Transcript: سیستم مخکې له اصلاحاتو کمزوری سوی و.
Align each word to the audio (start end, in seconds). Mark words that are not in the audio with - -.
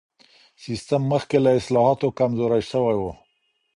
سیستم 0.63 1.01
مخکې 1.11 1.37
له 1.45 1.51
اصلاحاتو 1.59 2.07
کمزوری 2.19 2.61
سوی 2.71 2.95
و. 3.01 3.03